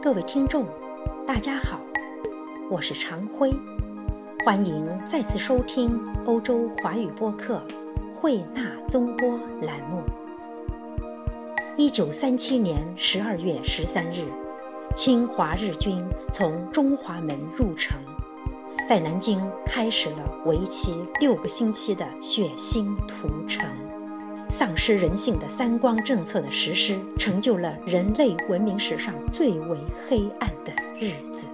[0.00, 0.64] 各位听众，
[1.26, 1.80] 大家好，
[2.70, 3.52] 我是常辉，
[4.44, 7.60] 欢迎再次收听欧洲华语播客
[8.14, 9.28] 慧纳综播
[9.60, 10.04] 栏目。
[11.76, 14.24] 一九三七年十二月十三日，
[14.94, 16.00] 侵华日军
[16.32, 17.98] 从中华门入城，
[18.88, 23.68] 在南京开始了为期六个星期的血腥屠城。
[24.48, 29.78] 丧失人性的三光政策的实施，成就了人类文明史上最为
[30.08, 31.44] 黑暗的日子，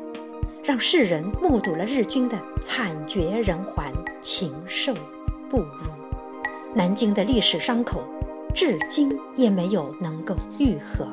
[0.62, 4.94] 让世人目睹了日军的惨绝人寰、禽兽
[5.50, 5.90] 不如。
[6.72, 8.04] 南京的历史伤口，
[8.54, 11.08] 至今也没有能够愈合，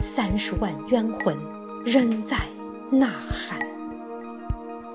[0.00, 1.38] 三十万冤魂
[1.84, 2.36] 仍在
[2.90, 3.69] 呐喊。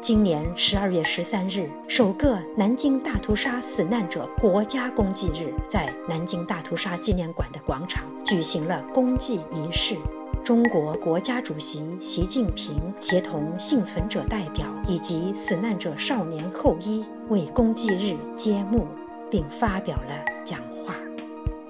[0.05, 9.97] 今年十二月十三日，首个南京大屠杀死难者国家公祭日，在南京大屠杀纪念馆的广场举行了公祭仪式。
[10.43, 18.85] 中国国家主席习近平协同幸存者代表以及死难者少年后裔为公祭日揭幕，
[19.27, 20.93] 并发表了讲话。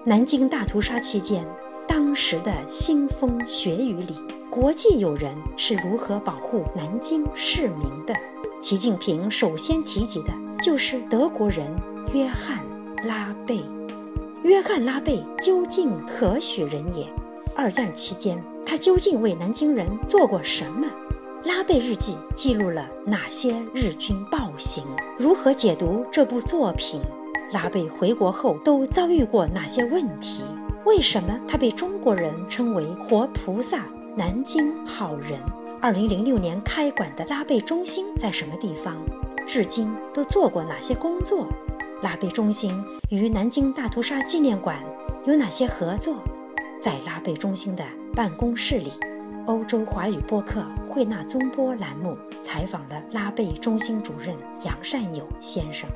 [0.04, 1.48] 南京大屠杀期间，
[1.88, 4.20] 当时的腥风血雨里。
[4.52, 8.14] 国际友人是如何保护南京市民的？
[8.66, 11.72] 习近平首先提及的就是德国人
[12.16, 12.66] 约翰·
[13.08, 13.64] 拉贝。
[14.42, 17.08] 约翰·拉贝究竟何许人也？
[17.56, 20.88] 二战期间，他究竟为南京人做过什么？
[21.44, 24.84] 拉贝日记记录了哪些日军暴行？
[25.16, 27.00] 如何解读这部作品？
[27.52, 30.42] 拉贝回国后都遭遇过哪些问题？
[30.88, 33.86] 为什么他被中国人称为活菩萨？
[34.18, 35.40] 南京好人，
[35.86, 38.98] 二零零六年开馆的拉贝中心在什么地方？
[39.46, 41.48] 至今都做过哪些工作？
[42.02, 44.84] 拉贝中心与南京大屠杀纪念馆
[45.28, 46.16] 有哪些合作？
[46.82, 48.94] 在拉贝中心的办公室里，
[49.46, 55.88] 欧洲华语播客慧纳综播栏目采访了拉贝中心主任杨善友先生。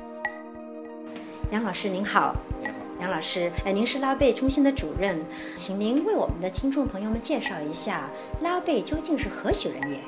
[1.50, 2.36] 杨老师您好。
[3.00, 5.24] 杨老师，呃，您是拉贝中心的主任，
[5.56, 8.10] 请您为我们的听众朋友们介绍一下
[8.42, 9.98] 拉贝究竟是何许人也？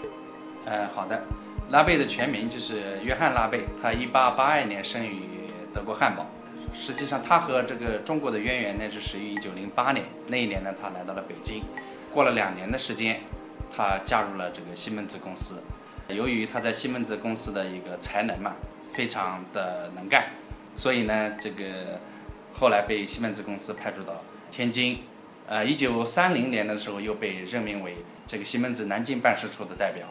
[0.66, 1.22] 呃，好的，
[1.70, 5.22] 拉贝的全名就是约翰·拉贝，他一八八二年生于
[5.72, 6.26] 德国汉堡。
[6.75, 11.62] 实际上，他和这个中国的渊源呢是始于一九零八年，那一年呢，他来到了北京，
[12.12, 13.20] 过了两年的时间，
[13.74, 15.62] 他加入了这个西门子公司。
[16.09, 18.54] 由于他在西门子公司的一个才能嘛，
[18.92, 20.26] 非常的能干，
[20.76, 21.98] 所以呢，这个。
[22.55, 25.03] 后来被西门子公司派驻到天津，
[25.47, 27.97] 呃，一九三零年的时候又被任命为
[28.27, 30.07] 这个西门子南京办事处的代表。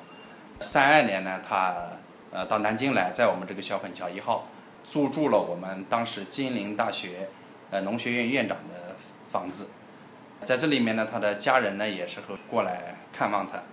[0.59, 1.75] 三二年呢，他
[2.31, 4.49] 呃到南京来，在我们这个小粉桥一号
[4.83, 7.29] 租住了我们当时金陵大学
[7.69, 8.95] 呃农学院院长的
[9.31, 9.69] 房子，
[10.43, 13.63] 在这里面呢，他的家人呢也是会过来看望他，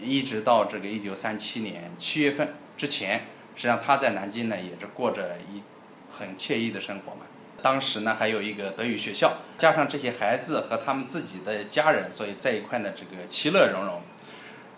[0.00, 3.18] 一直到这个一九三七年七月份之前，
[3.54, 5.62] 实际上他在南京呢也是过着一
[6.10, 7.26] 很惬意的生活嘛。
[7.64, 14.02] 当时呢，还有一个德语学校，加上这些孩子和他们自己的家人，所以在一块呢，这个其乐融融。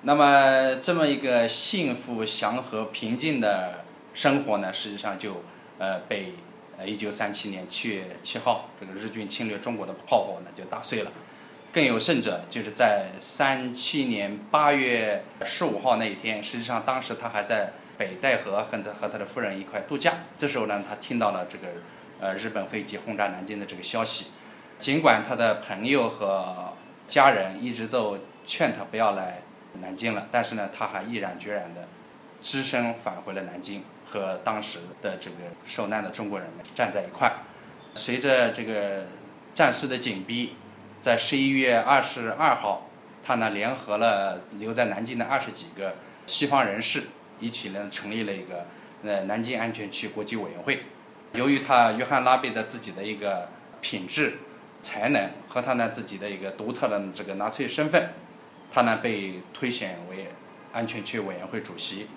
[0.03, 5.43] 那么这么一个幸福、祥和、平静的生活呢，实际上就
[5.79, 6.35] 呃被
[6.79, 11.11] 呃一九三七年七月七号这个日军侵略中国的炮火呢就打碎了。
[11.73, 20.13] 更有甚者，就是在三七年八月十五号那一天，实际上当时他还在北戴河和他和他的夫人一块度假。
[20.39, 21.67] 这时候呢，他听到了这个。
[22.19, 24.33] 呃，日本飞机轰炸南京的这个消息，
[24.79, 26.73] 尽管他的朋友和
[27.07, 29.43] 家人一直都劝他不要来
[29.81, 31.87] 南京了，但是呢，他还毅然决然的
[32.41, 37.31] 只身返回了南京，和当时的这个受难的中国人们站在一块。
[37.95, 39.07] 随着这个
[39.55, 40.57] 战事的紧逼，
[41.01, 42.89] 在十一月二十二号，
[43.23, 45.95] 他呢联合了留在南京的二十几个
[46.27, 47.05] 西方人士，
[47.41, 48.67] 一起呢成立了一个
[49.03, 50.83] 呃南京安全区国际委员会。
[51.37, 53.49] 由于他约翰拉贝的自己的一个
[53.81, 54.39] 品质、
[54.83, 58.11] 才能和他呢自己的一个独特的这个纳粹身份，
[58.73, 60.29] 他呢被推选为
[60.73, 62.09] 安全区委员会主席。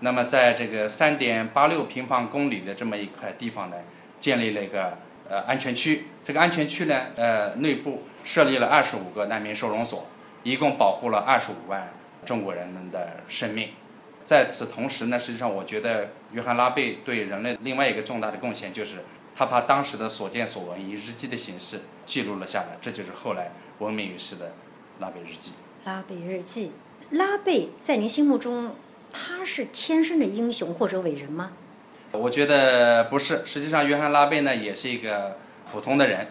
[0.00, 3.76] 那么在这个三点八六平方公里的这么一块地方呢，
[4.18, 4.96] 建立了一个
[5.28, 6.06] 呃安全区。
[6.24, 10.06] 这个安全区呢，呃内部设立了二十五个难民收容所，
[10.42, 11.92] 一共保护了二十五万
[12.24, 13.70] 中国人们的生命。
[14.22, 19.04] 在此同时呢，实际上我觉得约翰拉贝对人类另外一个重大的贡献，就是
[19.34, 24.52] 他把当时的所见所闻以日记的形式记录了下来，这就是后来闻名于世的
[24.98, 25.52] 拉贝日记。
[25.84, 26.72] 拉贝日记，
[27.10, 28.76] 拉贝在您心目中，
[29.12, 31.52] 他是天生的英雄或者伟人吗？
[32.12, 35.38] 我觉得不是，实际上约翰拉贝呢也是一个
[35.70, 36.28] 普通的人，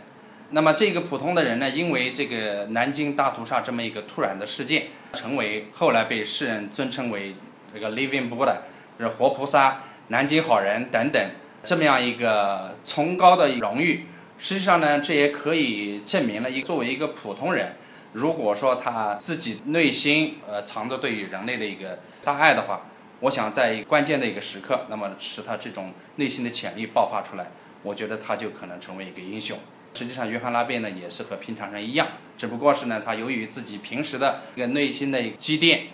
[0.51, 7.35] 那么这个普通的人呢，因为这个南京大屠杀这么一个突然的事件，成为后来被世人尊称为
[7.73, 8.57] 这个 Living Buddha，
[8.99, 11.31] 就是活菩萨、南京好人等等
[11.63, 14.05] 这么样一个崇高的荣誉。
[14.37, 17.75] 实际上呢，这也可以证明了一作为一个普通人，
[18.13, 22.83] 如果说他自己内心呃藏着对于人类的一个大爱的话，
[23.19, 27.47] 我想在关键的一个时刻，那么使他这种内心的潜力爆发出来，
[27.83, 29.59] 我觉得他就可能成为一个英雄。
[29.93, 32.07] 实际上，约翰拉贝呢也是和平常人一样，
[32.37, 35.87] 只不过是呢，他由于自己平时的一个内心的积淀，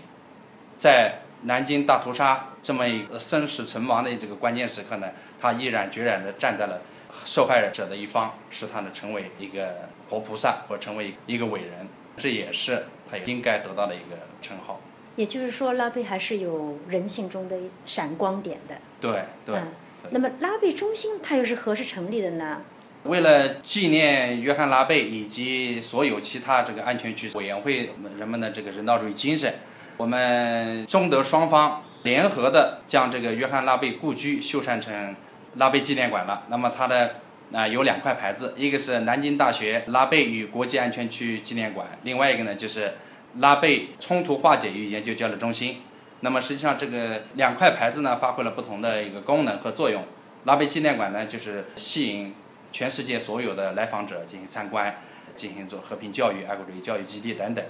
[0.77, 5.07] 在南京大屠杀这么一个生死存亡的这个关键时刻呢，
[5.39, 6.81] 他毅然决然地站在了
[7.23, 11.87] 受害者的一方，使他呢成为一个活菩萨或成为一个伟人，
[12.17, 14.81] 这也是他应该得到的一个称号。
[15.15, 17.55] 也就是说，拉贝还是有人性中的
[17.85, 18.75] 闪光点的。
[18.99, 19.55] 对对。
[19.55, 19.67] 嗯，
[20.09, 22.61] 那么拉贝中心它又是何时成立的呢？
[23.03, 29.53] 为了纪念约翰·拉贝以及所有其他这个安全区委员会人们的这个人道主义精神，
[29.97, 35.15] 我们中德双方联合的将这个约翰·拉贝故居修缮成
[35.55, 36.43] 拉贝纪念馆了。
[36.49, 37.15] 那么它的
[37.53, 42.95] 啊有两块牌子，一个是南京大学拉贝与国际安全区纪念馆，另外一个呢就是
[43.39, 45.81] 拉贝冲突化解与研究交流中心。
[46.21, 50.03] 那么实际上这个两块牌子呢发挥了不同的一个功能和作用。
[50.43, 52.33] 拉贝纪念馆呢就是吸引。
[52.71, 54.93] 全世界所有的来访者进行参观，
[55.33, 57.63] 进行做和平教育、爱国主义教育基地等等。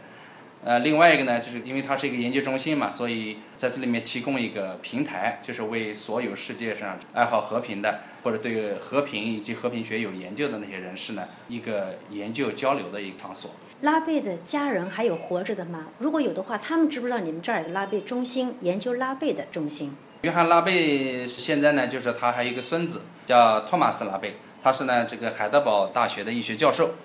[0.66, 13.52] 呃，另外一个呢，就是因为它是一个研究中心嘛，所以在这里面提供一个平台，就是为所有世界上爱好和平的或者对和平以及和平学有研究的那些人士呢，一个研究交流的一个场所。
[13.82, 15.86] 拉贝的家人还有活着的吗？
[16.00, 19.96] 如果有的话，他们知不知道你们这儿有拉贝中心，研究拉贝的中心？
[20.24, 24.38] 约翰拉贝现在呢，就是他还有一个孙子叫托马斯拉贝。
[24.64, 26.96] 他是呢，这个海德堡大学的医学教授。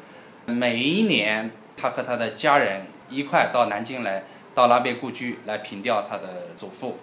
[0.46, 4.22] 每一年，他和他的家人一块到南京来，
[4.54, 6.98] 到拉贝故居来凭吊他的祖父。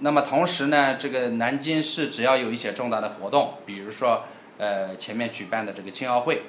[0.00, 4.24] 那么同时呢，这个南京市只要有一些重大的活动，比如说
[4.58, 6.42] 呃前面举办的这个青奥会，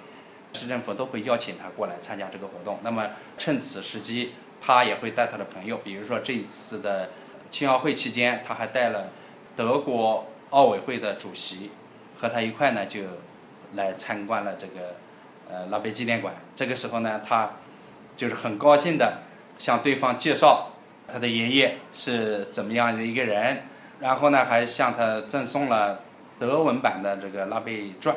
[0.53, 2.79] 市政府都会邀请他过来参加这个活动。
[2.83, 7.09] 那么趁此时机，他也会带他的朋友，比如说这一次的
[7.49, 9.09] 青奥会期间，他还带了
[9.55, 11.71] 德国奥委会的主席
[12.17, 13.01] 和他一块呢就。
[13.73, 14.97] 来参观了这个
[15.49, 16.35] 呃拉贝纪念馆。
[16.53, 17.51] 这个时候呢，他
[18.15, 19.19] 就是很高兴的
[19.57, 20.71] 向对方介绍
[21.07, 23.63] 他的爷爷是怎么样的一个人，
[23.99, 26.01] 然后呢，还向他赠送了
[26.39, 28.15] 德文版的这个拉贝传。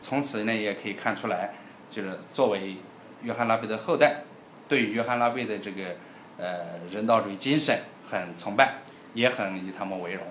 [0.00, 1.54] 从此呢，也可以看出来，
[1.90, 2.76] 就是作为
[3.22, 4.22] 约翰拉贝的后代，
[4.68, 5.84] 对约翰拉贝的这个
[6.38, 7.78] 呃人道主义精神
[8.10, 8.74] 很崇拜，
[9.14, 10.22] 也很以他们为荣。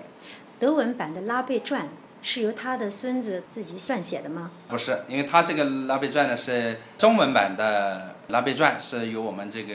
[0.58, 1.88] 德文版的拉贝传。
[2.26, 4.50] 是由他的孙子自己撰写的吗？
[4.66, 7.98] 不是，因为他这个《拉贝传》呢是中文版的
[8.28, 9.74] 《拉贝传》，是由我们这个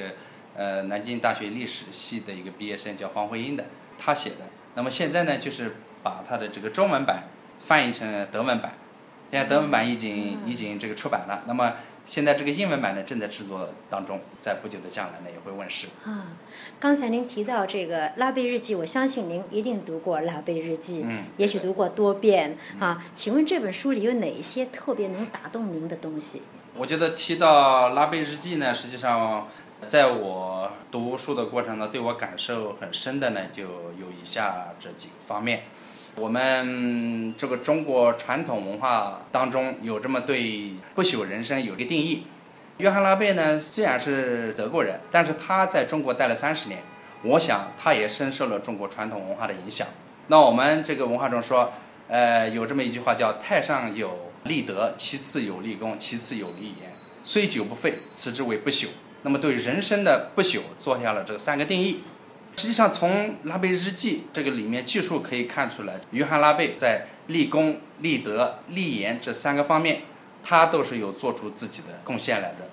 [0.55, 3.65] 呃南京大学历史系的一个毕业生叫黄慧英的
[3.97, 4.47] 他写的。
[4.75, 7.23] 那么现在呢，就是把他的这个中文版
[7.59, 8.73] 翻译成德文版，
[9.31, 11.43] 现在德文版已经已经这个出版了。
[11.47, 11.73] 那么。
[12.05, 15.85] 现在这个英文版呢正在制作当中，在不久的将来呢也会问世。
[16.03, 16.33] 啊，
[16.79, 23.05] 刚才您提到这个《拉贝日记》，我相信您一定读过《拉贝日记》，嗯，也许读过多遍啊。
[23.13, 26.41] 请问这本书里有哪一些特别能打动您的东西？
[26.79, 29.49] 我觉得提到《拉贝日记》呢，实际上
[29.85, 35.63] 在我读书的过程中，对我感受很深的呢，就有以下这几个方面。
[36.15, 42.23] 我们这个中国传统文化当中有这么对不朽人生有一个定义。
[42.77, 46.81] 约翰拉贝呢，虽然是德国人，但是他在中国待了三十年，
[47.23, 49.85] 我想他也深受了中国传统文化的影响。
[50.27, 51.73] 那我们这个文化中说，
[52.07, 56.91] 呃，有这么一句话叫“太上有立德，其次有立功，其次有立言，
[57.23, 58.87] 虽久不废，此之为不朽”。
[59.23, 61.99] 那么对人生的不朽做下了这三个定义。
[62.57, 70.01] 实际上，从拉贝日记这个里面记述可以看出来，约翰拉贝在立功、立德、立言这三个方面，
[70.43, 72.69] 他都是有做出自己的贡献来的。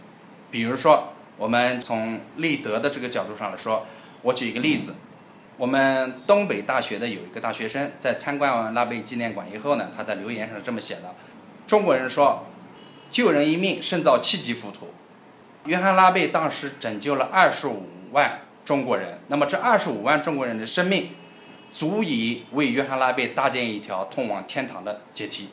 [0.50, 3.86] 比如说，我们从立德的这个角度上来说，
[4.22, 4.94] 我举一个例子：
[5.56, 11.14] 我们东北大学的有一个大学生在参观完拉贝纪念馆以后呢，他在留言上这么写的
[11.66, 12.46] ：“中国人说，
[13.10, 14.94] 救人一命胜造七级浮屠。
[15.64, 21.10] 约翰拉贝当时拯救了二十五万。”中国人，那么这二十五万中国人的生命，
[21.72, 25.50] 足以为约翰拉贝搭建一条通往天堂的阶梯。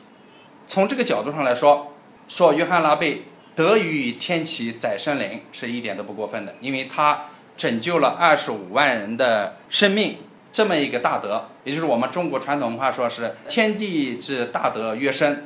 [0.66, 1.92] 从这个角度上来说，
[2.26, 3.22] 说约翰拉贝
[3.54, 10.16] 得于天启载生灵是一点都不过分的，因为他拯救了二十五万人的生命，
[10.50, 15.44] 这么一个大德，也就是我们中国传统文化说是天地之大德曰生，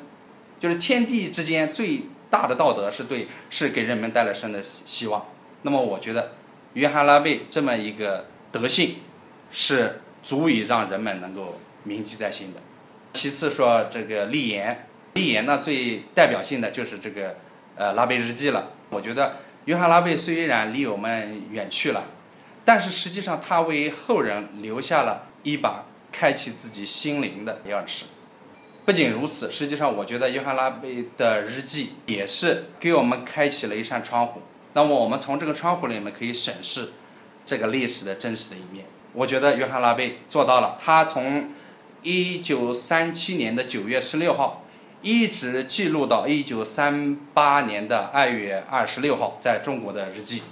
[0.60, 5.26] 就是天地之间最大的道德，是对是给人们带来生的希望。
[5.62, 6.32] 那么我觉得，
[6.74, 8.96] 约翰拉贝这么一个德性，
[9.50, 12.60] 是足以让人们能够铭记在心的。
[13.12, 17.36] 其次说这个立言，立言呢最代表性的就是这个
[17.74, 18.70] 呃拉贝日记了。
[18.90, 22.04] 我觉得约翰拉贝虽然离我们远去了，
[22.64, 28.04] 但是实际上他为后人留下了一把开启自己心灵的钥匙。
[28.88, 34.40] 不仅如此，实际上我觉得约翰拉贝的日记也是给我们开启了一扇窗户。
[34.72, 36.92] 那么我们从这个窗户里面可以审视
[37.44, 38.86] 这个历史的真实的一面。
[39.12, 41.50] 我觉得约翰拉贝做到了，他从
[42.00, 44.64] 一九三七年的九月十六号
[45.02, 50.42] 一直记录到一九三八年的二月二十六号，在中国的日记，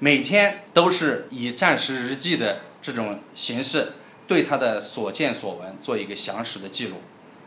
[0.00, 3.94] 每天都是以战时日记的这种形式，
[4.28, 6.96] 对他的所见所闻做一个详实的记录。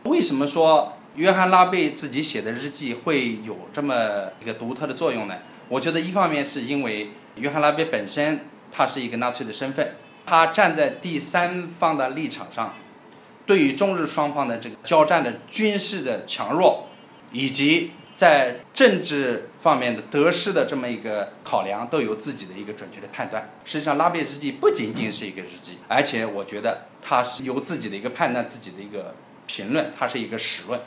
[0.08, 5.36] 为什么说约翰拉贝自己写的日记会有这么一个独特的作用呢？
[5.68, 12.74] 我觉得一方面是因为约翰拉贝本身他是一个纳粹的身份，他站在第三方的立场上，
[13.44, 16.86] 对于中日双方的这个交战的军事的强弱，
[17.30, 23.50] 以及在政治方面的得失的这么一个考量，都有自己的一个准确的判断。
[23.66, 29.14] 实际上，拉贝日记不仅仅是一个日记，而且我觉得他是有自己的一个判断，自己的一个。
[29.48, 30.80] 评论，它是一个史论。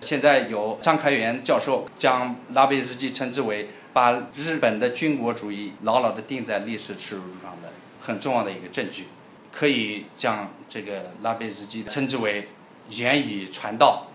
[0.00, 7.72] 现在有张开元教授将拉贝日记称之为把日本的军国主义牢牢地钉在历史耻辱柱上的
[8.02, 9.04] 很重要的一个证据，
[9.50, 12.48] 可以将这个拉贝日记称之为
[12.90, 14.08] 言以传道，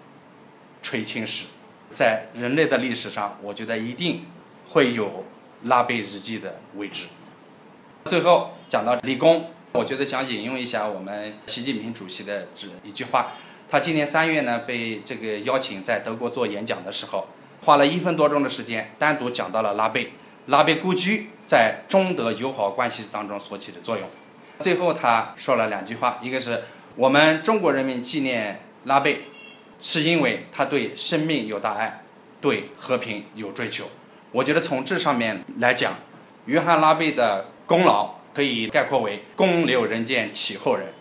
[0.83, 1.45] 垂青史。
[1.91, 4.25] 在人类的历史上，我觉得一定
[4.67, 5.25] 会有
[5.63, 7.05] 拉贝日记的位置。
[8.05, 13.33] 最后讲到理工，我觉得想引用一下我们习近平主席的这一句话。
[13.72, 17.28] 他今年三月呢，被这个邀请在德国做演讲的时候，
[17.64, 20.12] 花了一分多钟的时间，单独讲到了拉贝，
[20.48, 24.10] 拉贝故居在中德友好关系当中所起的作用。
[24.58, 26.64] 最后他说了两句话，一个是
[26.96, 29.26] 我们中国人民纪念拉贝，
[29.80, 32.02] 是因为他对生命有大爱，
[32.42, 33.86] 对和平有追求。
[34.32, 35.94] 我觉得从这上面来讲，
[36.46, 40.92] 约翰拉贝的功劳可以概括为公留人间启后人，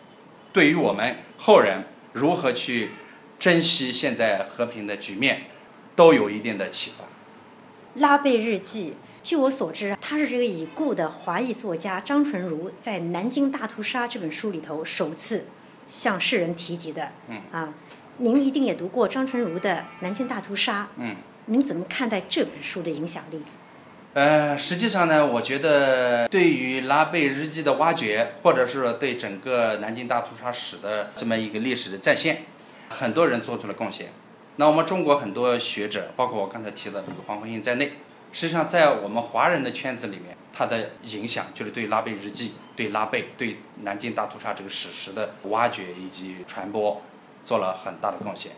[0.53, 1.83] 对于我们后人。
[2.19, 2.91] 如何去
[3.39, 5.45] 珍惜现在和平的局面，
[5.95, 7.05] 都有一定的启发。
[7.95, 15.47] 拉贝日记，据我所知，他是这个已故的华裔作家张纯如在《南京大屠杀》这本书里头首次
[15.87, 17.13] 向世人提及的。
[17.29, 17.41] 嗯。
[17.53, 17.73] 啊，
[18.19, 20.83] 您一定也读过张纯如的《南京大屠杀》。
[20.97, 21.17] 嗯。
[21.47, 23.43] 您怎么看待这本书的影响力？
[24.15, 32.45] 呃，实际上呢，我觉得对于拉贝日记的挖掘，或者是对整个南京大屠杀史的这么一个历史的再现，
[32.89, 34.09] 很多人做出了贡献。
[34.57, 37.93] 那我们中国很多学者，包括我刚才提到的这个黄慧英在内，
[38.33, 47.03] 实际上在我们华人的圈子里面，他的影响就是对拉贝日记、对拉贝、对南京大屠杀这个史实的挖掘以及传播，
[47.45, 48.53] 做了很大的贡献。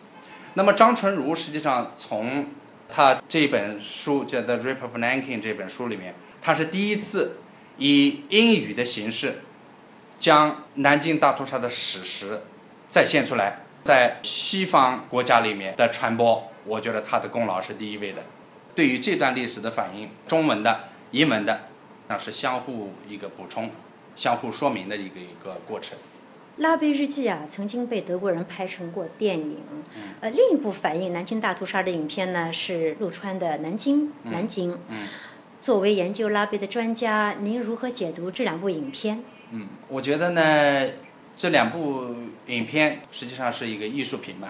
[0.54, 2.46] 那么张纯如实际上从
[2.92, 7.38] 他这本书叫《The Rape of Nanking》这本书里面，他是第一次
[7.78, 9.42] 以英语的形式
[10.18, 12.42] 将南京大屠杀的史实
[12.88, 18.22] 再现出来，在西方国家里面的传播，我觉得他的功劳是第一位的。
[18.74, 21.68] 对于这段历史的反应，中文的、英文的，
[22.08, 23.70] 那是相互一个补充、
[24.16, 25.98] 相互说明的一个一个过程。
[26.60, 29.56] 拉贝日记啊，曾经被德国人拍成过电影。
[30.20, 34.08] 呃，另一部反映南京大屠杀的影片呢，是陆川的《南京》。
[34.24, 34.78] 南京。
[34.88, 35.08] 嗯
[35.60, 39.22] 作为研究拉贝的专家，您如何解读这两部影片？
[39.50, 40.90] 嗯，我觉得呢，
[41.36, 42.14] 这两部
[42.46, 44.48] 影片实际上是一个艺术品嘛。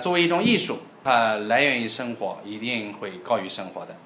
[0.00, 3.96] 作为一种艺术，它来源于生活，一定会高于生活的。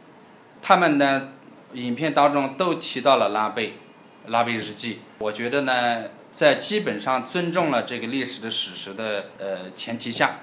[0.60, 1.30] 他们呢，
[1.72, 3.74] 影片当中都提到了拉贝，
[4.26, 5.00] 拉贝日记。
[5.18, 6.04] 我觉得呢。
[6.30, 10.40] 在基本上尊重了这个历史的史实的呃前提下，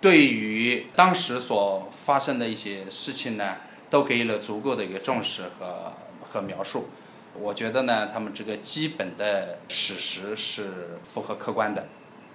[0.00, 3.56] 对于当时所发生的一些事情呢，
[3.88, 6.90] 都给予了足够的一个重视和和描述。
[7.32, 11.86] 我觉得呢，他们这个基本的史实是符合客观的。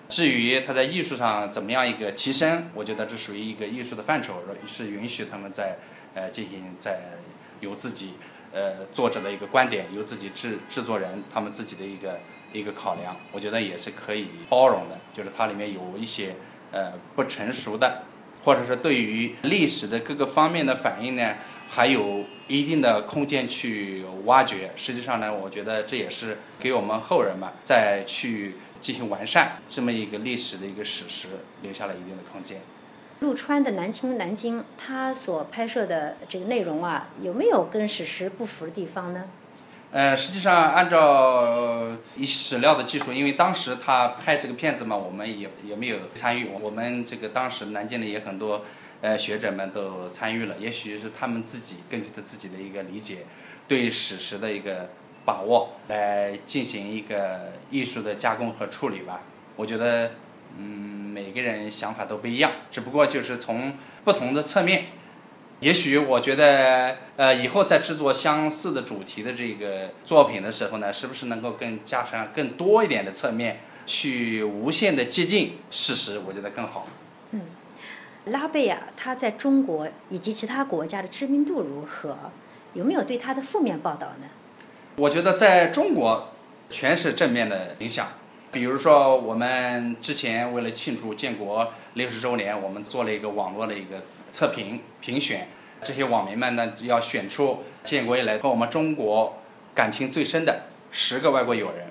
[0.07, 5.75] 至于他在艺术上怎么样一个提升，我觉得这属于一个艺术的范畴，是允许他们在
[6.15, 7.01] 呃进行在
[7.59, 8.13] 有自己
[8.51, 12.19] 呃作者的一个观点，有自己制制作人他们自己的一个。
[12.53, 16.35] 一个考量，我觉得也是可以包容的，就是它里面有一些
[16.71, 18.03] 呃不成熟的，
[18.43, 21.35] 或者是对于历史的各个方面的反应呢，
[21.69, 24.71] 还有一定的空间去挖掘。
[24.75, 31.27] 实际上呢，我觉得这也是给我们后人嘛，再去进行完善这么一个历史的一个史实，
[31.61, 32.61] 留下了一定的空间。
[33.21, 39.23] 陆川的《南青南京》，他所拍摄的这个内容啊，有没有跟史实不符的地方呢？
[39.95, 41.87] 呃，实际上按照
[42.17, 46.49] 以史料的技术，因为当时他拍这个片子嘛，我们也也没有参与。
[46.61, 48.65] 我们这个当时南京的也很多
[48.99, 53.19] 呃学者们都参与了，也许是他们自己根据他自己的一个理解，
[53.69, 54.89] 对史实的一个
[55.23, 59.21] 把握来进行一个艺术的加工和处理吧。
[59.55, 60.11] 我觉得，
[60.57, 60.65] 嗯，
[61.13, 64.87] 每个人想法都不一样，只不过就是从不同的侧面。
[65.61, 76.19] 也许我觉得，呃，以后在制作相似的主题的这个作品的时候呢，是不是能够更加上更多一点的侧面，去无限的接近事实？
[76.27, 76.87] 我觉得更好。
[77.31, 77.41] 嗯，
[78.25, 82.17] 拉贝啊，他在中国以及其他国家的知名度如何？
[82.73, 84.27] 有没有对他的负面报道呢？
[84.97, 86.33] 我觉得在中国
[86.69, 88.07] 全是正面的影响。
[88.51, 94.03] 比如说，我们之前为了庆祝建国六十周年，我们做了一个网络的一个。
[94.35, 95.47] 测评评选，
[95.81, 99.41] 这些网民们呢要选出建国以来和我们中国
[99.73, 101.87] 感情最深的十个外国友人。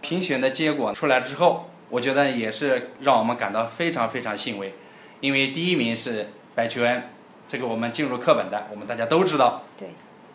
[0.00, 4.74] 评选的结果出来之后，我觉得也是让我们感到非常非常欣慰，
[5.20, 7.10] 因为第一名是白求恩，
[7.46, 9.62] 这个我们进入课本的，我们大家都知道。
[9.78, 9.86] 对。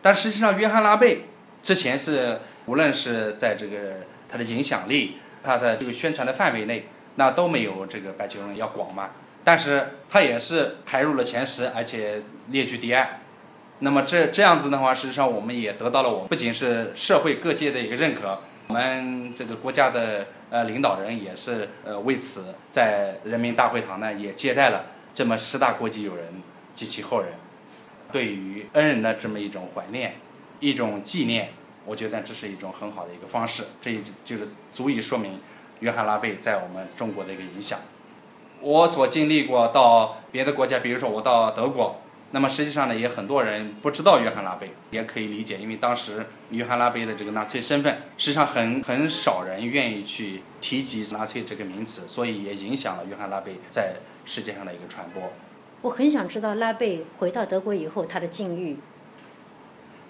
[0.02, 1.24] 但实际上，约翰拉贝
[1.62, 9.10] 之前是无论是在这个他的影响力、他的这个宣传的范围内，那都没有这个白求恩要广嘛。
[9.44, 13.08] 但是他也是排入了前十，而且列居第二。
[13.80, 26.26] 那么这这样子的话，事实上我们也得到了我们不仅是社会各界的一个认可，我们这个国家的呃领导人也是呃为此在人民大会堂呢也接待了这么十大国际友人
[26.76, 27.30] 及其后人，
[28.12, 30.16] 对于恩人的这么一种怀念，
[30.60, 31.52] 一种纪念，
[31.86, 35.40] 我觉得这是一种很好的一个方式，这也就是足以说明
[35.80, 37.80] 约翰拉贝在我们中国的一个影响。
[38.62, 42.02] 我所经历过到别的国家，比如说我到德国，
[42.32, 55.32] 那么实际上呢，也很多人不知道约翰拉贝，也可以理解，因为当时约翰拉贝的这个纳粹身份，实际上很很少人愿意去提及纳粹这个名词，所以也影响了约翰拉贝在世界上的一个传播。
[55.82, 58.78] 我很想知道拉贝回到德国以后他的境遇。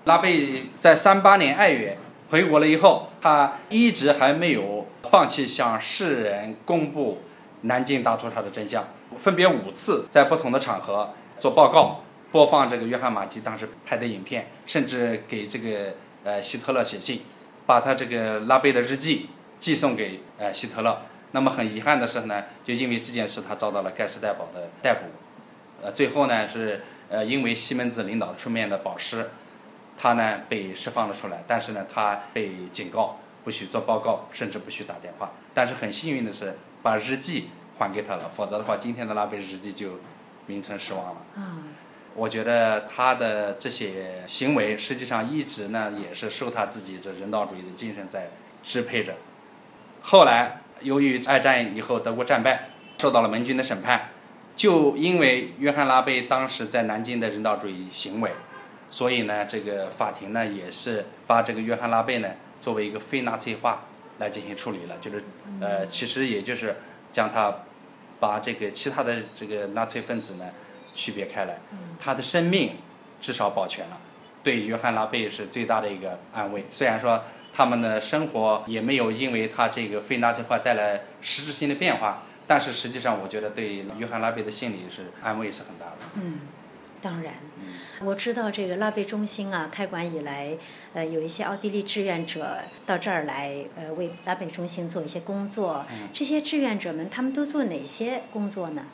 [0.05, 1.97] 拉贝在三八年二月
[2.31, 7.19] 回国了以后，他一直还没有放弃向世人公布。
[7.61, 15.93] 南京大屠杀的真相，分别五次在不同的场合做报告，播放这个约翰马基当时拍的影片，甚至给这个
[16.23, 17.23] 呃希特勒写信，
[17.65, 21.01] 把他这个拉贝的日记寄送给呃希特勒。
[21.31, 25.05] 那么很遗憾的是呢，就因为这件事，他遭到了盖世太保的逮捕，
[25.83, 29.31] 呃，最后呢是呃因为西门子领导出面的保释，
[29.97, 31.43] 他呢被释放了出来。
[31.45, 35.31] 但是呢，他被警告不许做报告，甚至不许打电话。
[35.53, 36.57] 但是很幸运的是。
[36.81, 39.99] 把日记还给他了，否则的话，今天的拉贝日记就
[40.47, 41.21] 名存实亡了。
[41.35, 41.63] 嗯，
[42.15, 48.29] 我觉得他的这些行为，实际上一直呢也是受他自己这人道主义的精神在
[48.63, 49.15] 支配着。
[50.01, 54.09] 后来由于二战以后德国战败，受到了盟军的审判，
[54.55, 58.31] 就因为约翰拉贝当时在南京的人道主义行为，
[58.89, 62.29] 所以呢，这个法庭呢也是把这个约翰拉贝呢
[62.61, 63.83] 作为一个非纳粹化。
[64.19, 65.23] 来进行处理了，就是，
[65.59, 66.75] 呃，其实也就是
[67.11, 67.53] 将他
[68.19, 70.45] 把这个其他的这个纳粹分子呢
[70.93, 71.57] 区别开来，
[71.99, 72.73] 他的生命
[73.19, 73.99] 至少保全了，
[74.43, 76.65] 对约翰拉贝是最大的一个安慰。
[76.69, 85.97] 虽然说他们的生活也没有因为他这个非纳粹化带来实质性的变化，但是实际上我觉得对约翰拉贝的心理是安慰是很大的。
[86.15, 86.41] 嗯。
[87.01, 87.33] 当然，
[88.05, 90.57] 我知道这个拉贝中心啊，开馆以来，
[90.93, 95.85] 呃，有一些奥地利志愿者到这儿来，呃，为拉贝中心做一些工作。
[96.13, 98.85] 这些志愿者们，他们都做哪些工作呢？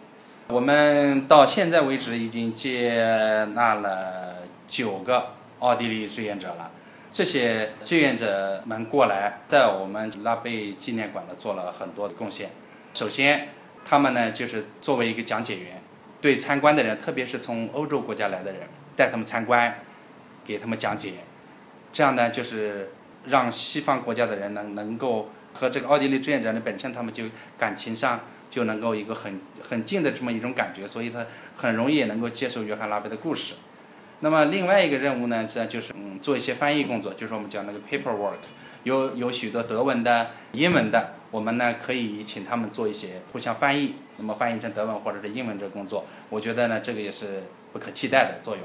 [0.48, 4.38] 我们到现在为止已经接纳了
[4.68, 6.72] 九个奥地利志愿者了。
[7.12, 12.50] 这些志愿者们过来，在我们拉贝纪念馆呢做了很多的贡献。
[12.96, 13.50] 首先，
[13.86, 15.82] 他们呢就是作为一个讲解员。
[16.22, 18.62] 对参观的人，特别是从欧洲国家来的人，
[18.96, 19.80] 带他们参观，
[20.46, 21.14] 给他们讲解，
[21.92, 22.92] 这样呢，就是
[23.28, 27.26] 让西方国家的人能能够和这个奥地利志愿者呢本身，他们就
[27.58, 33.56] 感情上就能够一个很很近的这么一种感觉，所以他很容易也能够接受约翰拉贝的故事。
[34.22, 38.38] 那么另外一个任务呢，这就是嗯做一些翻译工作，就是我们讲那个 paperwork，
[38.84, 41.16] 有有许多德文的、英文的。
[41.32, 48.64] 我们呢可以请他们做一些互相翻译，那么翻译成德文或者是英文这工作，我觉得呢这个也是不可替代的作用。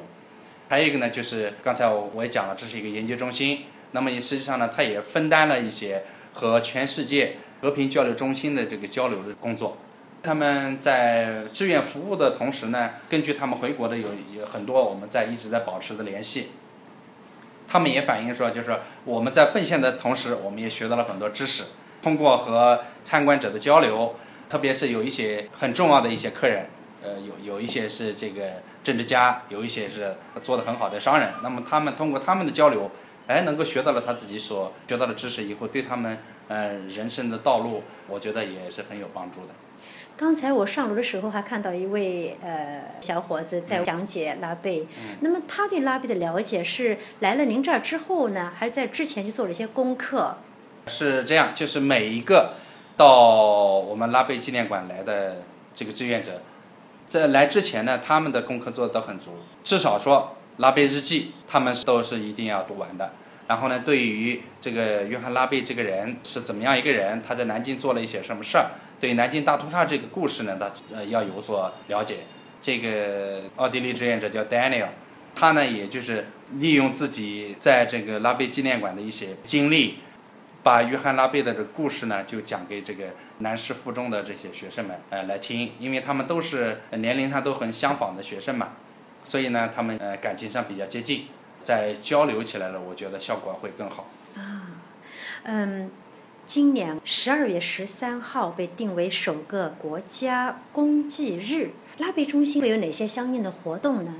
[0.70, 9.78] 还有一个呢就是刚才我我也讲了，这是一个研究中心，那么也实际上呢它也分担了一些和全世界和平交流中心的这个交流的工作。
[10.22, 16.50] 他们在志愿服务的同时呢，根据他们回国的有有很多我们在一直在保持的联系。
[17.66, 21.64] 他们也反映说，就是我们在奉献的同时，我们也学到了很多知识。
[22.00, 24.14] 通过和参观者的交流，
[24.48, 26.66] 特别是有一些很重要的一些客人，
[27.02, 31.32] 呃，有有一些是这个政治家，有一些是做的很好的商人。
[31.42, 32.90] 那么他们通过他们的交流，
[33.26, 39.54] 哎，能够学到了他自己所学到的知识以后，对他们呃人生的道路，我觉得也是很有帮助的。
[40.16, 44.86] 刚才我上楼的时候还看到一位呃小伙子在讲解拉贝，
[45.20, 50.36] 那么他对拉贝的了解是来了您这儿之后呢，还是在之前就做了一些功课？
[50.86, 52.54] 是这样，就是每一个
[52.98, 53.30] 到
[53.78, 55.42] 我们拉贝纪念馆来的
[55.74, 56.42] 这个志愿者，
[57.10, 59.32] 在来之前呢，他们的功课做的都很足，
[59.64, 63.12] 至少说拉贝日记他们都是一定要读完的。
[63.48, 68.70] 然后呢，对于这个约翰拉贝这个人是怎么样一个人，他在南京做了一些什么事儿？
[69.00, 72.18] 对南京大屠杀这个故事呢，他呃要有所了解。
[72.60, 74.90] 这个奥地利志愿者叫 Daniel，
[75.34, 79.96] 他呢也就是利用自己在这个拉贝纪念馆的一些经历，
[80.62, 83.06] 把约翰拉贝的这个故事呢就讲给这个
[83.40, 88.68] 南师附中的这些学生们呃来听，因为他们都是年龄上都很相仿的学生嘛，
[89.24, 91.26] 所以呢他们呃感情上比较接近，
[91.62, 94.08] 在交流起来了，我觉得效果会更好。
[94.36, 94.80] 啊，
[95.42, 95.90] 嗯。
[96.46, 104.12] 今年十二月十三号被定为首个国家公祭日，拉贝中心会有哪些相应的活动呢？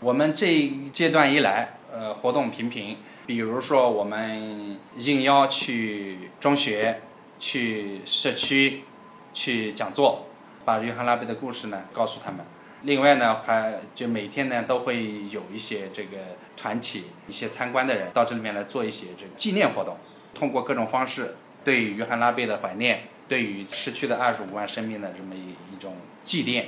[0.00, 7.02] 我们这一阶段以来，呃，活动频频，比如说我们应邀去中学、
[7.38, 8.82] 去社区、
[9.32, 10.26] 去讲座，
[10.64, 12.40] 把约翰拉贝的故事呢告诉他们。
[12.82, 16.18] 另外呢，还就每天呢都会有一些这个
[16.56, 19.96] 团体、一些参观的人到这里面来做一些这个纪念活动，
[20.34, 21.36] 通过各种方式。
[21.64, 26.66] 对于约翰拉贝的怀念，对于失去的二十五万生命的这么一一种祭奠。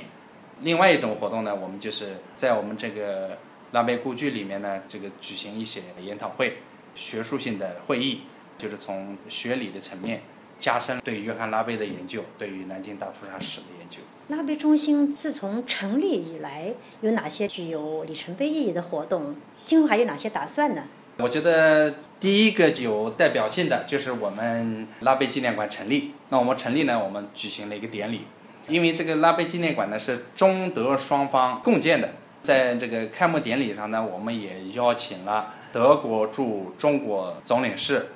[0.59, 3.37] 另外一种活动呢，我们就是在我们这个
[3.71, 6.57] 拉贝故居里面呢，这个举行一些研讨会、
[6.95, 8.23] 学术性的会议，
[8.57, 10.21] 就是从学理的层面
[10.59, 13.99] 加深对约翰拉贝的研究，对于南京大屠杀史的研究。
[14.27, 19.35] 拉贝中心自从成立以来，有哪些具有里程碑意义的活动？
[19.65, 20.83] 今后还有哪些打算呢？
[21.17, 26.11] 我觉得第一个有代表性的就是我们拉贝纪念馆成立。
[26.29, 28.21] 那我们成立呢，我们举行了一个典礼。
[28.67, 32.09] 因为这个拉贝纪念馆呢是中德双方共建的，
[32.43, 38.09] 在这个开幕典礼上呢，我们也邀请了德国驻中国总领事、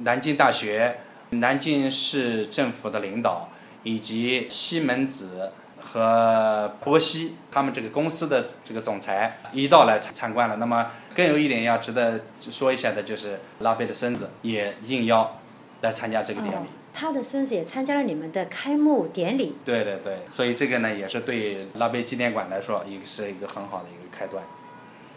[0.00, 3.48] 南京大学、南京市政府的领导
[3.82, 5.52] 以及西门子。
[5.82, 10.56] 和波西他们这个公司的这个总裁一道来参参观了。
[10.56, 15.40] 那么更有一点要值得说一下的，就是拉贝的孙子也应邀
[15.80, 16.66] 来参加这个典礼。
[16.92, 19.56] 他的孙子也参加了你们的开幕典礼。
[19.64, 24.44] 对对对，所以这个呢也是对拉贝纪念馆来说，也是一个很好的一个开端。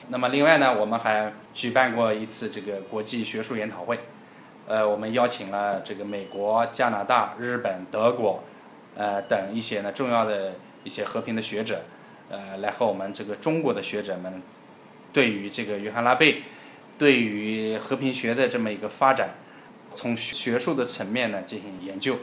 [0.08, 4.00] 那么另外呢，我们还举办过一次这个国际学术研讨会，
[4.68, 8.44] 呃，我们邀请了这个美国、加拿大、日本、德国。
[8.96, 11.82] 呃，等一些呢重要的一些和平的学者，
[12.30, 14.40] 呃，来和我们这个中国的学者们，
[15.12, 16.44] 对于这个约翰拉贝，
[16.96, 19.32] 对于和平学的这么一个发展，
[19.96, 22.18] 从学术的层面呢进行研究。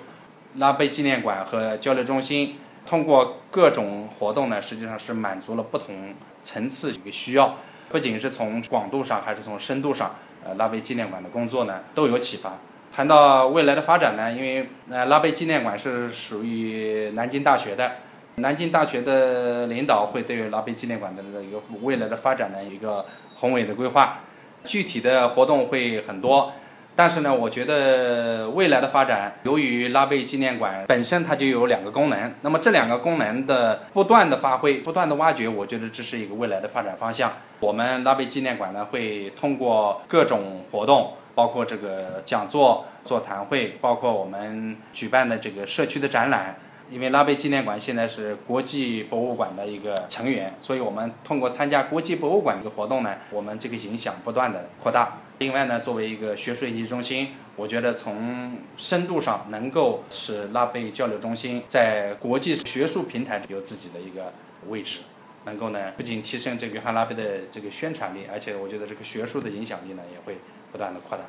[0.58, 7.56] 拉贝纪念馆和交流中心通过各种活动呢，实际上是满足了不同层次一个需要，
[7.88, 12.54] 不仅是从广度上，还是从深度上，呃，拉贝纪念馆的工作呢都有启发。
[12.92, 17.92] 谈到未来的发展呢，因为呃拉贝纪念馆是属于南京大学的，
[18.36, 24.20] 南京大学的领导会对拉贝纪念馆的一个未来的发展呢一个宏伟的规划，
[24.64, 26.52] 具体的活动会很多，
[27.00, 37.32] 但是呢，我觉得未来的发展，由于拉贝纪念馆本身它就有两个功能，那么这两个功能的不断的发挥、不断的挖掘，我觉得这是一个未来的发展方向。
[37.58, 41.14] 我们拉贝纪念馆呢会通过各种活动。
[41.32, 46.54] 包括这个讲座、座谈会，包括我们举办的这个社区的展览。
[46.90, 55.16] 因为拉贝纪念馆现在是国际博物馆的一个成员，所以我们通过参加国际博物馆这个活动呢，我们这个影响不断的扩大。
[55.40, 64.32] 另外呢，作为一个学术研究中心，我觉得从深度上能够使拉贝交流中心在国际学术平台有自己的一个
[64.68, 65.00] 位置，
[65.46, 70.38] 能够呢不仅提升这个约翰拉贝的这个宣传力，而且我觉得这个学术的影响力呢也会。
[70.72, 71.24] 不断的扩大。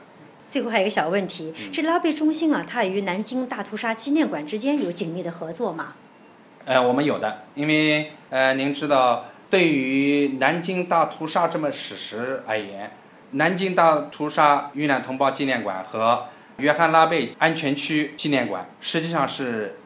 [0.45, 5.95] 最后还有一个小问题，这拉贝中心啊，它与南京大屠杀纪念馆之间有紧密的合作吗？
[6.65, 12.91] 呃，我们有的，因为呃，您知道，对于南京大屠杀这么史实而言，
[13.31, 19.79] 南京大屠杀遇难同胞纪念馆和约翰拉贝安全区纪念馆实际上是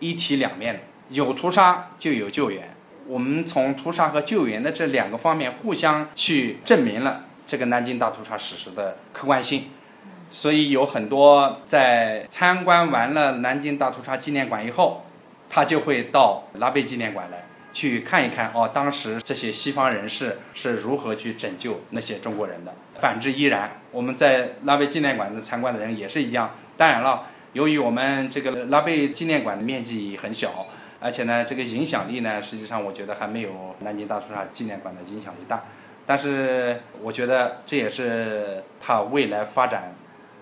[0.00, 0.80] 一体两面的。
[1.10, 2.74] 有屠杀就有救援。
[3.06, 9.70] 我们从屠杀和救援的这两个方面互相去证明了这个南京大屠杀史实的客观性。
[10.30, 15.06] 所以有很多在参观完了南京大屠杀纪念馆以后，
[15.48, 17.44] 他就会到拉贝纪念馆来
[17.78, 22.74] 去看一看哦，当时这些西方人士是如何去拯救那些中国人的。
[22.96, 26.56] 反之亦然，我们在拉贝纪念馆的参观的人也是一样。
[26.76, 30.66] 当然了，由于我们这个拉贝纪念馆的面积很小。
[31.00, 35.62] 而且呢，这个影响力呢，实际上我觉得还没有南京大屠杀纪念馆的影响力大。
[36.04, 39.94] 但是我觉得这也是它未来发展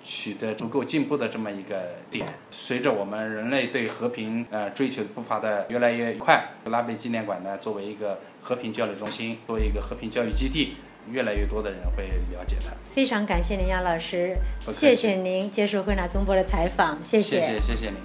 [0.07, 2.29] 取得足够进步的这么一个点。
[2.49, 10.77] 随着我们人类对和平呃追求步伐的越来越快，拉贝纪念馆呢作为一个和平交流中心，作为一个和平教育基地，
[11.11, 12.73] 越来越多的人会了解它。
[12.95, 14.37] 非常感谢您，杨老师，
[14.71, 17.97] 谢谢您接受慧纳中波的采访，谢谢，谢谢，谢谢您。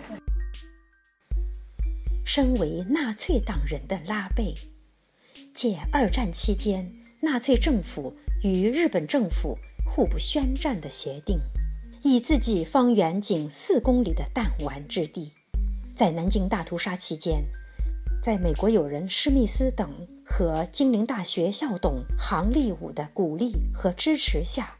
[2.25, 4.55] 身为纳粹党人的拉贝，
[5.53, 11.37] 借二战期间纳粹政府与日本政府互不宣战的协定，
[12.03, 15.31] 以自己方圆仅四公里的弹丸之地，
[15.95, 17.43] 在南京大屠杀期间，
[18.23, 19.89] 在美国友人施密斯等
[20.25, 24.75] 和金陵大学校董杭立武的鼓励和支持下，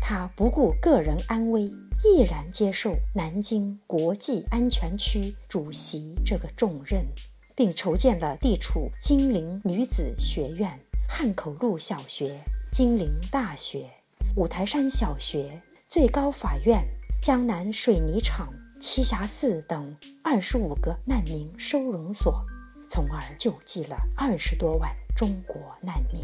[0.00, 1.70] 他不顾个人安危。
[2.02, 7.06] 毅然接受南京国际安全区主席这个重任，
[7.54, 12.38] 并筹建了地处金陵女子学院、汉口路小学、
[12.70, 13.88] 金陵大学、
[14.36, 15.62] 五台山小学、
[15.94, 16.84] 最高法院、
[17.22, 22.44] 江南水泥厂、栖霞寺等二十五个难民收容所，
[22.90, 26.20] 从而救济了二十多万中国难民。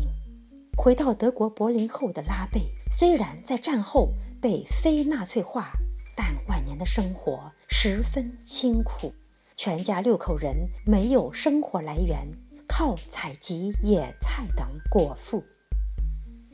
[0.77, 4.09] 回到德国柏林后的拉贝，虽然在战后。
[4.41, 5.71] 被非纳粹化，
[6.17, 9.15] 但晚年的生活十分清苦，
[9.55, 12.27] 全家六口人没有生活来源，
[12.67, 15.45] 靠采集野菜等果腹。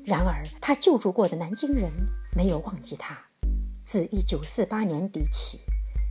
[0.05, 1.91] 然而，他救助过的南京人
[2.37, 3.19] 没有忘记他。
[3.87, 5.61] 自1948年底起，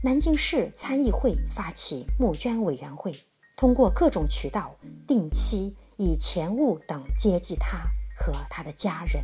[0.03, 3.13] 南京市参议会发起募捐委员会，
[3.55, 4.75] 通过各种渠道
[5.07, 7.77] 定期以钱物等接济他
[8.17, 9.23] 和他的家人。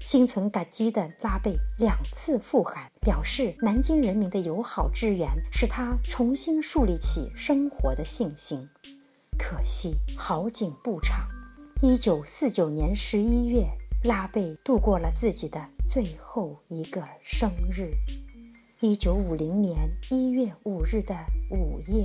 [0.00, 8.68] 心存感激的拉贝两次复函，表示南京人民的友好支援使他重新树立起生活的信心。
[9.38, 11.28] 可惜好景不长，
[11.82, 13.66] 一九四九年十一月，
[14.04, 17.94] 拉贝度过了自己的最后一个生日。
[18.80, 21.16] 一九五零年一月五日的
[21.52, 22.04] 午夜，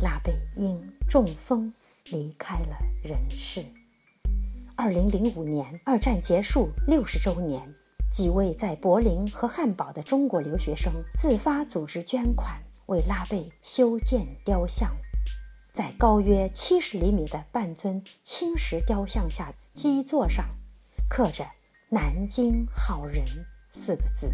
[0.00, 1.72] 拉贝因中风
[2.10, 3.64] 离开了人世。
[4.76, 7.72] 二零零五年，二战结束六十周年，
[8.12, 14.94] 几位在柏林和汉堡的中国留学生自发组织捐款，为拉贝修建雕像。
[15.72, 20.44] 在高约七十厘米的半尊青石雕像下基座上，
[21.08, 21.44] 刻着
[21.90, 23.24] “南京好人”
[23.70, 24.32] 四个字，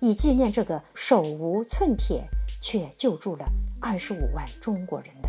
[0.00, 2.28] 以纪念这个手无寸铁
[2.60, 3.46] 却救助了
[3.80, 5.28] 二十五万中国人的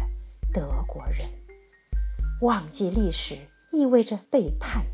[0.54, 1.20] 德国人。
[2.42, 3.38] 忘记历史。
[3.76, 4.86] 意味着背叛，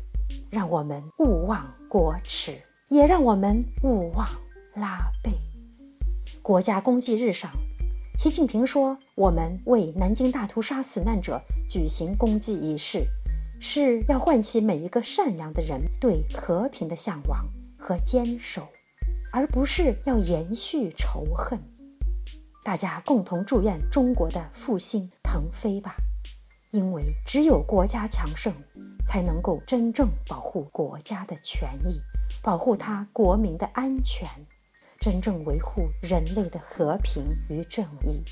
[0.50, 4.26] 让我们勿忘国耻，也让我们勿忘
[4.74, 5.30] 拉贝。
[6.40, 7.50] 国家公祭日上，
[8.16, 13.06] 习近平说：“我们为南京大屠杀死难者举行公祭仪式，
[13.60, 17.46] 是要唤起每一个善良的人对和平的向往
[17.78, 18.66] 和坚守，
[19.30, 21.60] 而不是要延续仇恨。”
[22.64, 25.94] 大家共同祝愿中国的复兴腾飞吧。
[26.72, 28.54] 因为只有国家强盛，
[29.04, 32.00] 才能够真正保护国家的权益，
[32.44, 34.28] 保护他国民的安全，
[35.00, 38.22] 真正维护人类的和平与正义。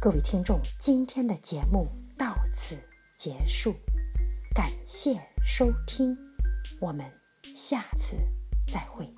[0.00, 2.78] 各位听众，今天的节目到此
[3.16, 3.74] 结束，
[4.54, 6.16] 感谢收听，
[6.80, 7.10] 我们
[7.54, 8.16] 下次
[8.66, 9.08] 再会。